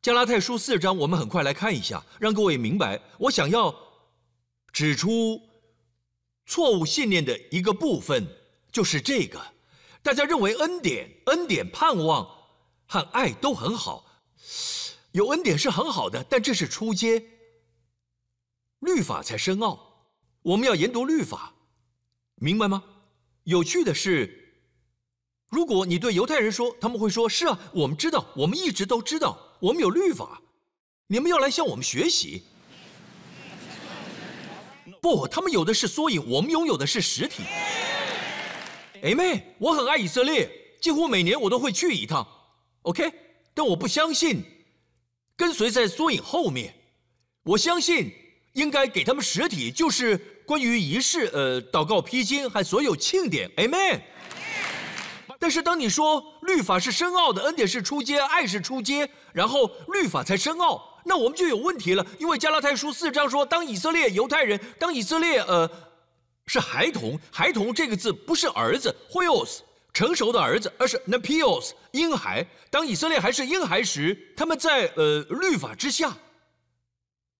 [0.00, 3.02] 加拉太书四章，我们很快来看一下，让各位明白。
[3.18, 3.74] 我想要
[4.72, 5.42] 指出
[6.46, 8.24] 错误信念的一个部分，
[8.70, 9.51] 就是这个。
[10.02, 12.28] 大家认为恩典、恩典盼望
[12.86, 14.04] 和爱都很好，
[15.12, 17.22] 有恩典是很好的，但这是初阶，
[18.80, 20.08] 律法才深奥。
[20.42, 21.54] 我们要研读律法，
[22.34, 22.82] 明白吗？
[23.44, 24.56] 有趣的是，
[25.48, 30.42] 如果你对犹太人说，他们会说：“是啊，我们知道，我们一直都知道，我们有律法，
[31.06, 32.42] 你们要来向我们学习。”
[35.00, 37.44] 不，他们有的是缩影，我们拥有的是实体。
[39.02, 40.48] 诶妹，我很爱以色列，
[40.80, 42.24] 几乎每年我都会去一趟。
[42.82, 43.12] OK，
[43.52, 44.44] 但我不相信
[45.36, 46.72] 跟随在缩影后面。
[47.42, 48.12] 我相信
[48.52, 53.50] 应该给他们实体，就是关于仪式，呃，祷告、披巾和所有庆典。
[53.56, 54.00] 哎妹，
[55.40, 62.06] 但是当你说律法是深奥的，恩典是出阶，爱是出阶，然后律法才深奥，那我们就有问题了。
[62.20, 65.68] 因为加拉太书四章说，当以色列犹太人，当以色列，呃。
[66.46, 72.46] 是孩童，孩童这个字不是儿子 h o s 成熟的儿子，而是 napios，婴孩。
[72.70, 76.16] 当以色列还是婴孩时，他们在呃律法之下。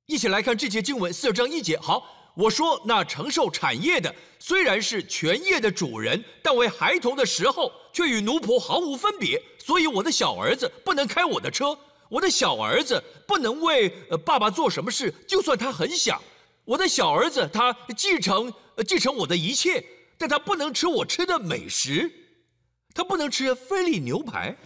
[0.06, 1.78] 一起来看这节经文四章一节。
[1.78, 9.42] 好，我说那承受产业的虽然是全业的主人，但为孩童的时候却与奴仆毫无分别。
[9.58, 11.76] 所以我的小儿子不能开我的车，
[12.08, 16.20] 我的小儿子不能为呃爸爸做什么事，就算他很想。
[16.64, 18.52] 我的小儿子他继承。
[18.86, 19.84] 继承我的一切，
[20.16, 22.10] 但他不能吃我吃的美食，
[22.94, 24.56] 他不能吃菲力牛排。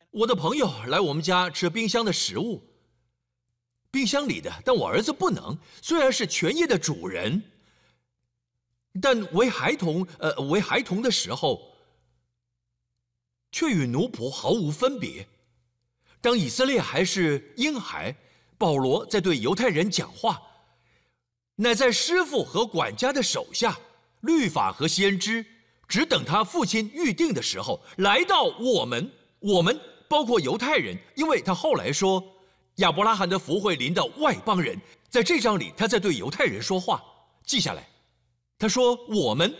[0.12, 2.62] 我的朋友来我们家吃冰箱的食物，
[3.90, 5.58] 冰箱里的，但我儿子不能。
[5.82, 7.42] 虽然是全业的主人，
[9.02, 11.74] 但为孩童，呃，为孩童的时候，
[13.50, 15.26] 却与奴仆毫无分别。
[16.20, 18.14] 当以色列还是婴孩，
[18.60, 20.38] 保罗在对犹太人讲话。
[21.56, 23.78] 乃在师傅和管家的手下，
[24.20, 25.44] 律法和先知
[25.88, 32.22] 只等他父亲预定的时候来到我们，我们包括犹太人，因为他后来说
[32.76, 37.02] 亚伯拉罕的福会临到外邦人，在这章里他在对犹太人说话，
[37.46, 37.88] 记下来，
[38.58, 39.54] 他说我们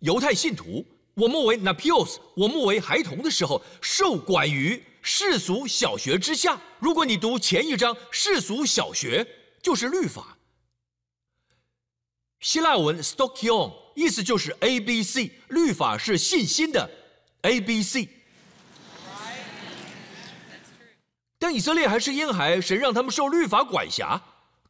[0.00, 0.84] 犹太信徒，
[1.14, 6.58] 我们为 napios，我们为孩童的时候受管于世俗小学之下。
[6.78, 9.26] 如果你读前一章世俗小学，
[9.60, 10.36] 就是律法。
[12.40, 16.90] 希腊文 stokion 意思就是 A B C，律法是信心的
[17.42, 18.08] A B C。
[21.38, 24.20] 但以色列还是婴孩，神让他们受律法管辖，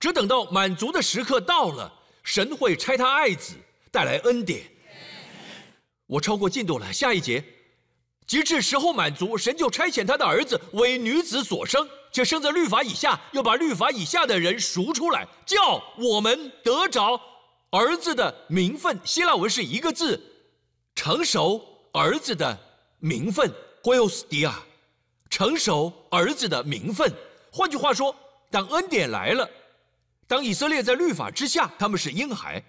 [0.01, 1.93] 只等到满足的时刻到了，
[2.23, 3.55] 神会差他爱子
[3.91, 4.65] 带来恩典。
[6.07, 7.43] 我超过进度了，下一节，
[8.27, 17.21] 及至时候满足，神就差遣他的儿子为女子所生，且生在律法以下，又把律法以下的人赎出来，叫我们得着。
[17.71, 20.21] 儿子的名分，希腊文是一个字，
[20.95, 22.59] 成熟儿子的
[22.99, 23.51] 名分
[23.83, 24.53] h o s t i a
[25.31, 27.11] 成熟儿子的名分。
[27.51, 28.15] 换句话说，
[28.51, 29.49] 当恩典来了，
[30.27, 32.63] 当以色列在律法之下，他们是婴孩；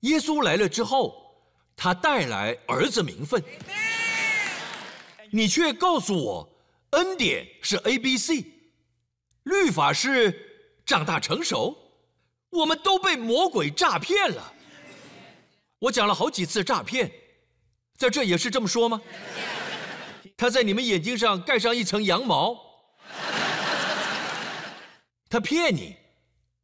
[0.00, 1.34] 耶稣来了之后，
[1.76, 3.42] 他带来儿子名分。
[5.34, 6.48] 你却告诉我，
[6.90, 8.44] 恩典是 A B C，
[9.42, 11.76] 律法是长大成熟，
[12.50, 14.54] 我们都被魔鬼诈骗了。
[15.80, 17.10] 我讲了好几次诈骗，
[17.96, 19.02] 在这也是这么说吗？
[20.36, 22.56] 他在你们眼睛上盖上一层羊毛，
[25.28, 25.96] 他骗你，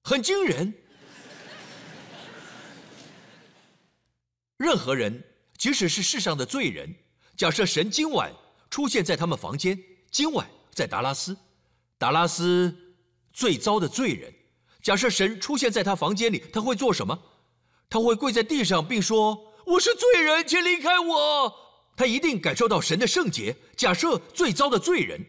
[0.05, 0.73] 很惊人。
[4.59, 5.25] 任何人，
[5.59, 6.95] 即使是世上的罪人，
[7.37, 8.33] 假设神今晚。
[8.71, 9.79] 出现在他们房间。
[10.11, 11.37] 今晚在达拉斯，
[11.99, 12.75] 达拉斯
[13.33, 14.33] 最糟的罪人。
[14.83, 17.23] 假设神出现在他房间里，他会做什么？
[17.89, 21.55] 他会跪在地上，并说：“我是罪人，请离开我。”
[21.95, 23.55] 他一定感受到神的圣洁。
[23.77, 25.21] 假设最糟的罪人，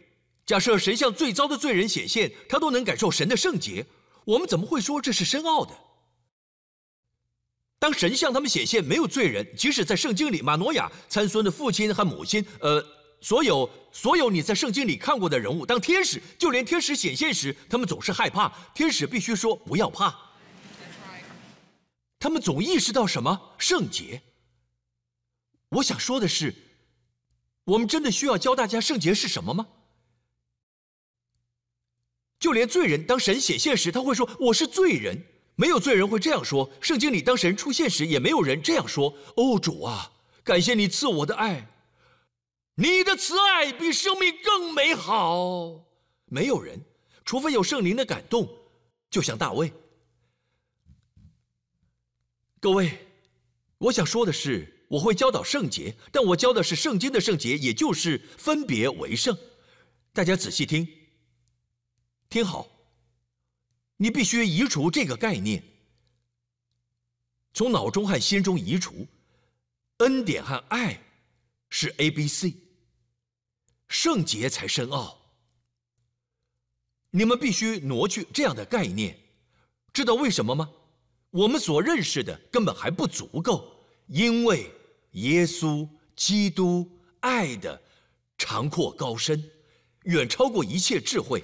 [0.45, 3.85] 假设神向最糟的罪人显现，他都能感受神的圣洁。
[4.23, 5.77] 我们怎么会说这是深奥的？
[7.77, 13.00] 当神向他们显现，没有罪人，即使在圣经里，马诺亚参孙的父亲和母亲，呃。
[13.21, 18.51] 所有所有你在圣经里看过的人物，当天使，就连天使显现时，他们总是害怕。
[18.73, 20.13] 天使必须说不要怕。
[22.19, 24.21] 他们总意识到什么圣洁。
[25.69, 26.53] 我想说的是，
[27.63, 29.67] 我们真的需要教大家圣洁是什么吗？
[32.39, 35.23] 就连罪人当神显现时，他会说我是罪人。
[35.55, 36.71] 没有罪人会这样说。
[36.81, 39.15] 圣经里当神出现时，也没有人这样说。
[39.35, 40.11] 哦，主啊，
[40.43, 41.67] 感谢你赐我的爱。
[42.81, 45.85] 你的慈爱比生命更美好。
[46.25, 46.83] 没有人，
[47.23, 48.49] 除非有圣灵的感动，
[49.07, 49.71] 就像大卫。
[52.59, 53.07] 各位，
[53.77, 59.37] 我想说的是，我会教导圣洁，但我教的是圣经的圣洁，也就是分别为圣。
[60.11, 60.87] 大家仔细听，
[62.29, 62.67] 听好，
[63.97, 65.63] 你必须移除这个概念，
[67.53, 69.05] 从脑中和心中移除。
[69.97, 70.99] 恩典和爱
[71.69, 72.55] 是 A、B、C。
[73.91, 75.19] 圣洁才深奥。
[77.09, 79.19] 你们必须挪去这样的概念，
[79.91, 80.71] 知道为什么吗？
[81.29, 83.69] 我们所认识的根本还不足够，
[84.07, 84.71] 因为
[85.11, 87.81] 耶稣基督爱的
[88.37, 89.43] 长阔高深，
[90.03, 91.43] 远超过一切智慧，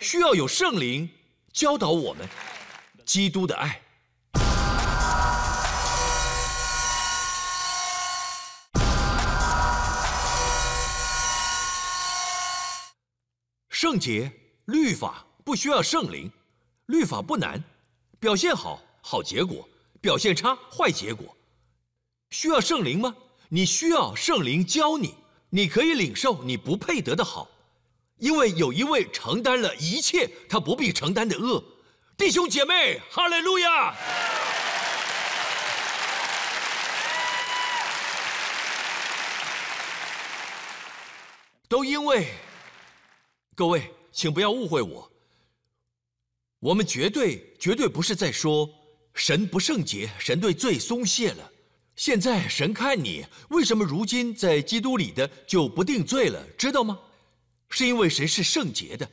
[0.00, 1.06] 需要有圣灵
[1.52, 2.26] 教导我们
[3.04, 3.82] 基督的爱。
[13.80, 14.30] 圣洁
[14.66, 16.30] 律法不需要圣灵，
[16.88, 17.64] 律法不难，
[18.18, 19.66] 表现好好结果，
[20.02, 21.34] 表现差坏结果。
[22.28, 23.16] 需要圣灵吗？
[23.48, 25.14] 你需要圣灵教你，
[25.48, 27.48] 你可以领受你不配得的好，
[28.18, 31.64] 因为有一位承担了一切他不必承担的恶。
[32.18, 33.94] 弟兄姐妹，哈利路亚！
[41.66, 42.26] 都因为。
[43.54, 45.10] 各位，请不要误会我。
[46.60, 48.68] 我们绝对绝对不是在说
[49.14, 51.50] 神不圣洁，神对罪松懈了。
[51.96, 56.42] 现在神看你，为什么如今在基督里的就不定罪了？
[56.56, 56.98] 知道吗？
[57.68, 59.08] 是因为神是圣洁的。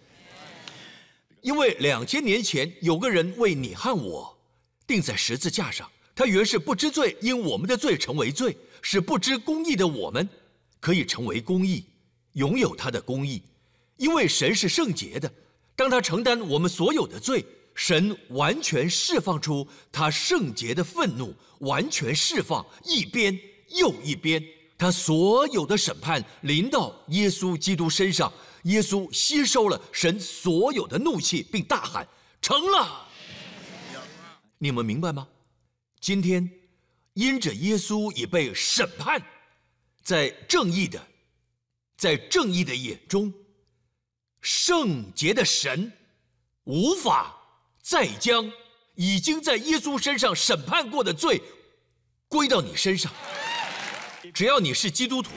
[1.42, 4.38] 因为两千年前有个人为你和我
[4.86, 10.28] 钉在十字架上，他原是不知罪，因我们的罪成为罪，使不知公义的我们
[10.80, 11.86] 可以成为公义，
[12.34, 13.42] 拥有他的公义。
[13.98, 15.32] 因为神是圣洁的，
[15.76, 23.38] 当他承担我们所有的罪，神完全释放出他圣洁的愤怒，完全释放一边
[23.70, 24.44] 又一边，
[24.78, 28.32] 他所有的审判临到耶稣基督身上，
[28.64, 32.08] 耶稣吸收了神所有的怒气，并大喊
[32.42, 33.08] ：“成了！”
[34.60, 35.28] 你们明白吗？
[36.00, 36.50] 今天，
[37.14, 39.22] 因着耶稣已被审判，
[40.04, 41.00] 在正义的，
[41.98, 43.34] 在正义的眼中。
[44.42, 45.92] 圣洁的神
[46.64, 47.36] 无法
[47.82, 48.52] 再将
[48.96, 51.42] 已经在耶稣身上审判过的罪
[52.28, 53.12] 归到你身上。
[54.34, 55.32] 只要你是基督徒，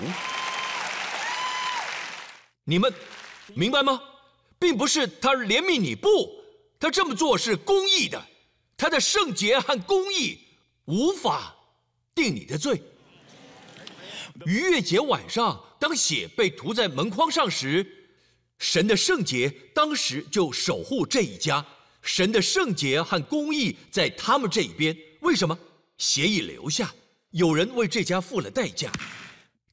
[2.64, 2.92] 你们
[3.54, 4.00] 明白吗？
[4.58, 6.08] 并不是他怜悯你，不，
[6.78, 8.22] 他这么做是公义的。
[8.76, 10.38] 他的圣洁和公义
[10.86, 11.54] 无法
[12.14, 12.82] 定你的罪。
[14.46, 17.99] 逾越节晚上，当血被涂在门框上时。
[18.60, 21.64] 神的圣洁当时就守护这一家，
[22.02, 24.96] 神的圣洁和公义在他们这一边。
[25.20, 25.58] 为什么？
[25.96, 26.94] 血已留下，
[27.30, 28.92] 有人为这家付了代价。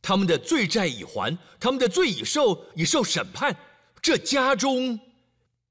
[0.02, 3.56] 他们的罪债已还，他们的罪已受已受审判。
[4.02, 4.98] 这家中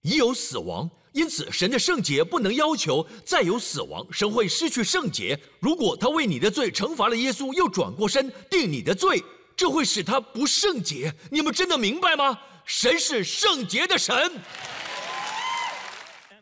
[0.03, 5.39] 已有死亡，因此神的圣洁不能要求再有死亡，神会失去圣洁。
[5.59, 9.23] 如果他为你的罪惩罚了耶稣，又转过身定你的罪，
[9.57, 11.15] 这会使他不圣洁。
[11.31, 12.39] 你们真的明白吗？
[12.67, 14.33] 神是圣洁的神。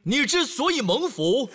[0.02, 1.48] 你之所以蒙福，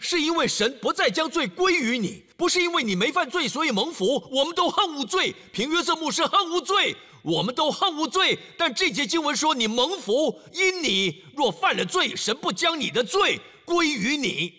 [0.00, 2.22] 是因为神不再将罪归于你。
[2.36, 4.22] 不是因为你没犯罪，所以蒙福。
[4.30, 8.38] 我们都恨无罪，凭约瑟牧师恨无罪，我们都恨无罪。
[8.56, 14.57] 但这节经文说你蒙福，因你若犯了罪，神不将你的罪归于你。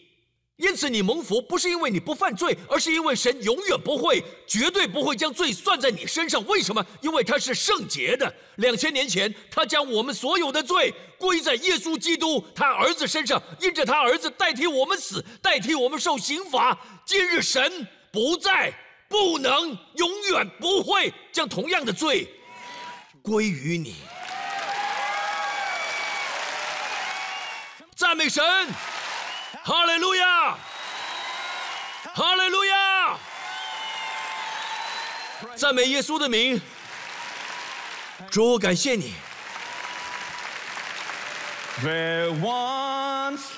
[0.59, 6.45] 因此，你蒙福不是因为你不犯罪，而是因为神永远不会、绝对不会将罪算在你身上。
[6.47, 6.85] 为什么？
[6.99, 8.31] 因为他是圣洁的。
[8.57, 16.77] 两千年前，他将我们所有的罪归在耶稣基督他儿子身上，因着他儿子代替我们死，代替我们受刑罚。
[17.05, 18.73] 今日神不再、
[19.07, 22.27] 不能、永远不会将同样的罪
[23.21, 23.95] 归于你。
[27.95, 28.43] 赞美神！
[29.68, 30.56] 哈利路亚！
[32.14, 33.18] 哈利路亚！
[35.56, 36.60] 赞美耶稣的名，
[38.30, 39.14] 主，感谢你。
[41.82, 43.50] There once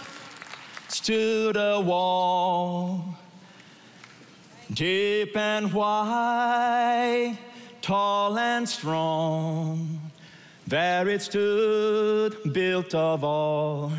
[0.88, 3.14] stood a wall,
[4.72, 7.36] deep and wide,
[7.82, 10.00] tall and strong.
[10.66, 13.92] There it stood, built of all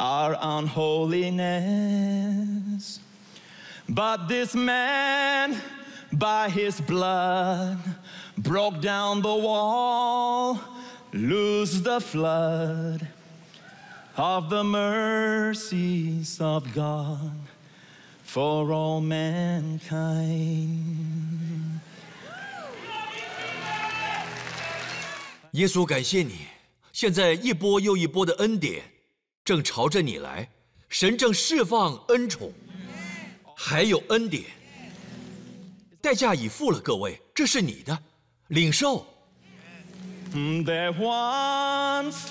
[0.00, 3.00] our unholiness.
[3.88, 5.60] But this man,
[6.12, 7.78] by his blood,
[8.36, 10.58] broke down the wall,
[11.12, 13.06] loosed the flood
[14.16, 17.30] of the mercies of God
[18.24, 19.80] for all mankind.
[25.52, 26.48] 耶稣，感谢你，
[26.92, 28.82] 现在一波又一波的恩典
[29.43, 30.47] 正朝着你来，
[30.87, 32.53] 神正释放恩宠，
[33.55, 34.43] 还有恩典，
[35.99, 37.97] 代价已付了，各位，这是你的，
[38.49, 39.05] 领受。
[40.33, 42.29] There once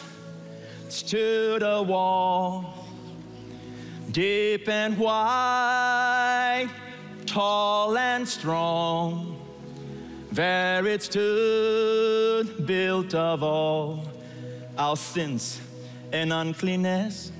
[0.88, 2.64] stood a wall,
[4.12, 6.68] deep and wide,
[7.26, 9.36] tall and strong.
[10.32, 14.04] There it stood, built of all
[14.76, 15.58] our sins
[16.11, 17.31] and uncleanness.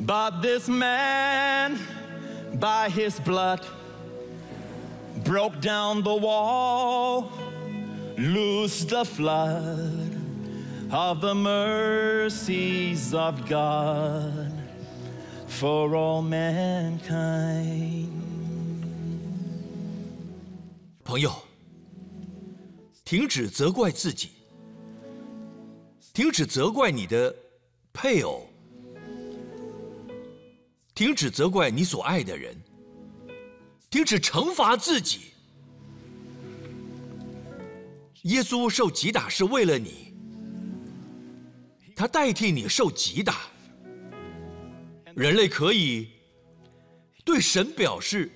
[0.00, 1.78] But this man,
[2.54, 3.64] by his blood,
[5.24, 7.30] broke down the wall,
[8.18, 10.16] loosed the flood
[10.90, 14.52] of the mercies of God
[15.46, 18.10] for all mankind.
[21.04, 21.30] 朋友，
[23.04, 24.30] 停止责怪自己，
[26.17, 27.31] 停止责怪你的
[27.93, 28.49] 配偶，
[30.95, 32.59] 停止责怪你所爱的人，
[33.91, 35.19] 停止惩罚自己。
[38.23, 40.11] 耶稣受击打是为了你，
[41.95, 43.41] 他代替你受击打。
[45.13, 46.07] 人类可以
[47.23, 48.31] 对神表示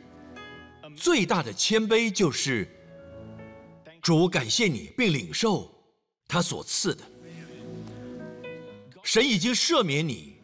[0.95, 2.67] 最大的谦卑，就是
[4.03, 5.73] 主感谢你，并领受
[6.27, 7.03] 他所赐的。
[9.03, 10.35] 神已经赦免你，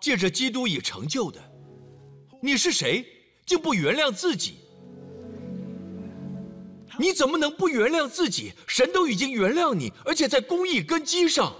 [0.00, 1.40] 借着基督已成就的。
[2.40, 3.06] 你是谁，
[3.44, 4.56] 竟不原谅自己？
[6.98, 8.52] 你怎么能不原谅自己？
[8.66, 11.54] 神都已经原谅你，而且在公义根基上，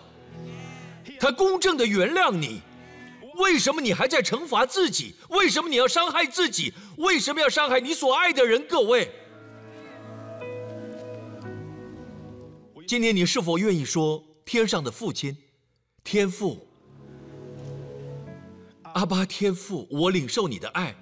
[1.18, 2.62] 他公正的原谅你。
[3.36, 5.14] 为什么你还在惩罚自己？
[5.30, 6.74] 为什么你要伤害自己？
[6.98, 8.66] 为什么要伤害你所爱的人？
[8.66, 9.10] 各位，
[12.86, 15.34] 今天你是否愿意说：“天上的父亲，
[16.02, 16.66] 天父，
[18.94, 20.94] 阿巴天父，我领受你的爱，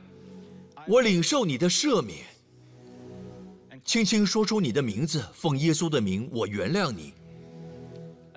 [0.86, 2.26] 我领受你的赦免。”
[3.84, 7.14] 轻轻说出你的名字，奉耶稣的名，我原谅你。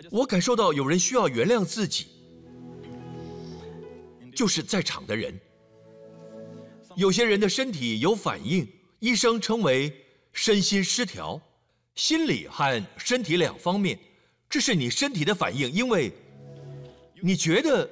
[0.10, 2.08] 我感受到有人需要原谅自己。
[4.34, 5.38] 就是在场的人，
[6.96, 8.66] 有些人的身体有反应，
[9.00, 9.94] 医生称为
[10.32, 11.40] 身心失调，
[11.96, 14.00] 心理和身体两方面，
[14.50, 16.14] 这是你身体的反应，因为
[17.22, 17.90] 你觉得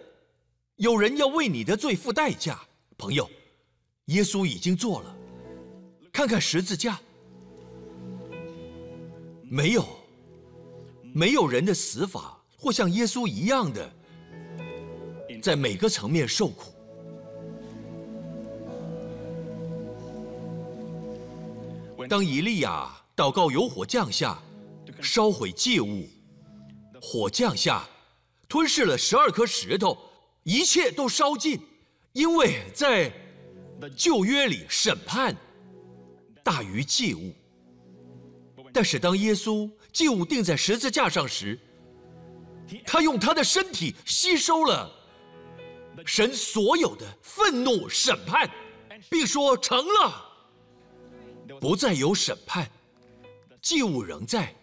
[0.75, 2.59] 有人要为你的罪付代价。
[2.97, 3.29] 朋友，
[4.05, 5.15] 耶稣已经做了，
[6.11, 6.99] 看看十字架，
[9.43, 9.87] 没有，
[11.13, 13.89] 没有人的死法或像耶稣一样的。
[15.41, 16.73] 在每个层面受苦。
[22.09, 24.37] 当以利亚祷告有火降下，
[25.01, 26.05] 烧毁祭物，
[27.01, 27.87] 火降下，
[28.49, 29.97] 吞噬了十二颗石头，
[30.43, 31.61] 一切都烧尽，
[32.13, 33.13] 因为在
[33.95, 35.33] 旧约里审判
[36.43, 37.33] 大于祭物。
[38.73, 41.57] 但是当耶稣祭物钉在十字架上时，
[42.85, 44.91] 他用他的身体吸收了
[46.05, 48.49] 神所有的愤怒审判，
[49.09, 50.25] 并说成了。
[51.59, 52.69] 不再有审判，
[53.61, 54.55] 祭物仍在。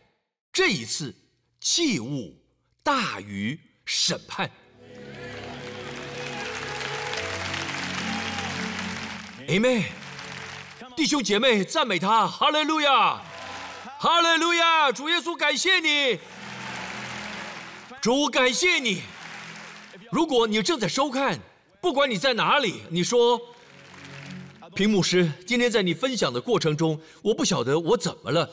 [0.52, 1.14] 这一次，
[1.60, 2.34] 祭物
[2.82, 4.50] 大于审判。
[9.48, 9.84] Amen，
[10.94, 13.22] 弟兄姐妹，赞美他，哈利路亚，
[13.98, 16.18] 哈利路亚，主耶稣，感谢你，
[18.02, 19.00] 主感谢你。
[20.10, 21.38] 如果你正在收看，
[21.80, 23.40] 不管你在哪里，你说。
[24.74, 28.50] 屏幕师，今天在你分享的过程中，我不晓得我怎么了，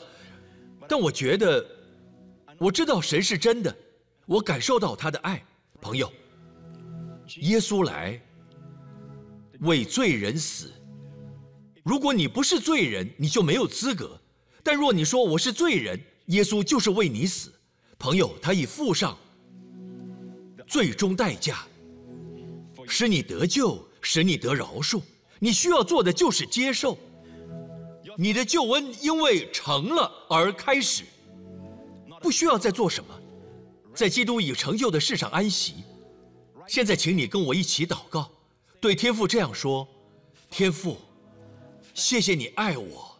[0.88, 1.62] 但我觉得，
[2.56, 3.76] 我知道神是真的，
[4.26, 5.42] 我感受到他的爱。
[5.80, 6.10] 朋友，
[7.40, 8.18] 耶稣来
[9.60, 10.72] 为罪人死。
[11.82, 14.18] 如果你不是罪人，你就没有资格；
[14.62, 17.52] 但若你说我是罪人，耶稣就是为你死。
[17.98, 19.14] 朋友，他已付上
[20.66, 21.66] 最终代价，
[22.86, 25.02] 使你得救，使你得饶恕。
[25.38, 26.96] 你需要做的就是接受，
[28.16, 31.04] 你的救恩因为成了而开始，
[32.22, 33.20] 不需要再做什么，
[33.94, 35.76] 在基督已成就的事上安息。
[36.66, 38.30] 现在，请你跟我一起祷告，
[38.80, 39.86] 对天父这样说：
[40.50, 40.98] 天父，
[41.94, 43.18] 谢谢你爱我，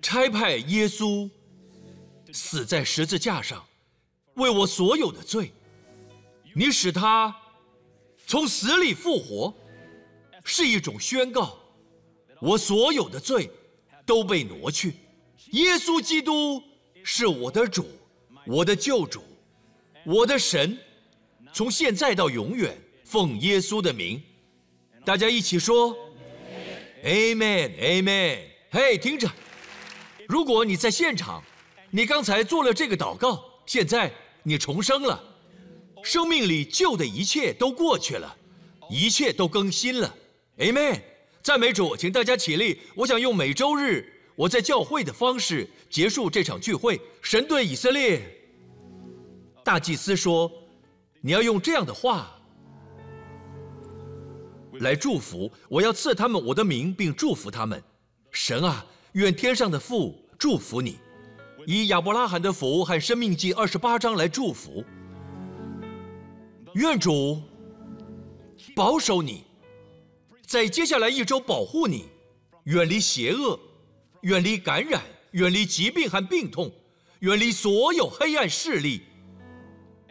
[0.00, 1.28] 差派耶稣
[2.32, 3.64] 死在十字架上，
[4.34, 5.52] 为我所有的罪，
[6.54, 7.34] 你使他
[8.26, 9.52] 从死里复活。
[10.46, 11.58] 是一种宣告，
[12.38, 13.50] 我所有的罪
[14.04, 14.96] 都被挪去，
[15.52, 16.62] 耶稣基督
[17.02, 17.86] 是我的主，
[18.46, 19.22] 我的救主，
[20.04, 20.78] 我的神，
[21.52, 24.22] 从现在到永远，奉耶稣的名，
[25.04, 25.96] 大家一起说
[27.02, 28.38] ，Amen，Amen。
[28.70, 29.30] 嘿，听着，
[30.28, 31.42] 如果你在现场，
[31.90, 35.22] 你刚才做了这个祷告，现在你重生了，
[36.02, 38.36] 生命里旧的一切都过去了，
[38.90, 40.14] 一切都更新了。
[40.58, 41.00] Amen，
[41.42, 42.80] 赞美主，请大家起立。
[42.94, 47.00] 我想用每周日我在教会的方式结束这场聚会。
[47.22, 48.20] 神对以色列
[49.64, 50.52] 大祭司说
[51.22, 52.30] ：“你要用这样的话
[54.74, 57.82] 来祝福，我要赐他们我的名，并祝福他们。
[58.30, 60.98] 神啊，愿天上的父祝福你，
[61.66, 64.84] 以亚伯拉罕的福和生命记二十八章来祝福。
[66.74, 67.40] 愿主
[68.76, 69.44] 保守你。”
[70.46, 72.04] 在接下来一周，保护你，
[72.64, 73.58] 远离邪恶，
[74.20, 76.70] 远离感染，远离疾病和病痛，
[77.20, 79.02] 远离所有黑暗势力，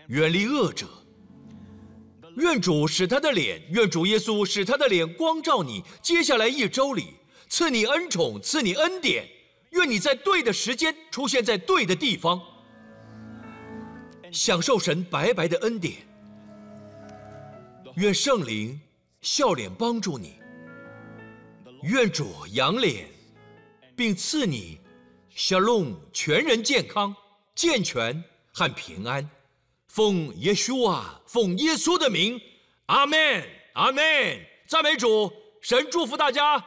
[0.07, 0.87] 远离恶者。
[2.37, 5.83] 愿主使他的脸，愿主耶稣使他的脸光照你。
[6.01, 7.13] 接下来一周里，
[7.47, 9.27] 赐你恩宠，赐你恩典。
[9.71, 12.41] 愿你在对的时间出现在对的地方，
[14.31, 15.95] 享受神白白的恩典。
[17.95, 18.79] 愿圣灵。
[19.21, 20.33] 笑脸帮助你，
[21.83, 23.07] 愿主扬脸，
[23.95, 24.77] 并赐你
[25.29, 27.15] 小龙全人健康、
[27.55, 29.29] 健全和平安。
[29.93, 32.41] 奉耶稣啊，奉耶稣的名，
[32.87, 34.03] 阿门，阿门。
[34.65, 35.31] 赞美主，
[35.61, 36.65] 神祝福大家。